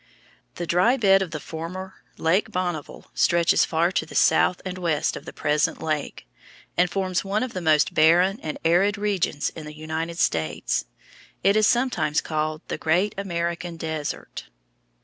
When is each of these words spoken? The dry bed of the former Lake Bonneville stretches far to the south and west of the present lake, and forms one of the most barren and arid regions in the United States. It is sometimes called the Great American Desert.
The 0.55 0.65
dry 0.65 0.97
bed 0.97 1.21
of 1.21 1.29
the 1.29 1.39
former 1.39 2.01
Lake 2.17 2.51
Bonneville 2.51 3.11
stretches 3.13 3.65
far 3.65 3.91
to 3.91 4.03
the 4.03 4.15
south 4.15 4.59
and 4.65 4.79
west 4.79 5.15
of 5.15 5.25
the 5.25 5.31
present 5.31 5.79
lake, 5.79 6.27
and 6.75 6.89
forms 6.89 7.23
one 7.23 7.43
of 7.43 7.53
the 7.53 7.61
most 7.61 7.93
barren 7.93 8.39
and 8.41 8.57
arid 8.65 8.97
regions 8.97 9.51
in 9.51 9.67
the 9.67 9.77
United 9.77 10.17
States. 10.17 10.85
It 11.43 11.55
is 11.55 11.67
sometimes 11.67 12.19
called 12.19 12.63
the 12.67 12.79
Great 12.79 13.13
American 13.15 13.77
Desert. 13.77 14.45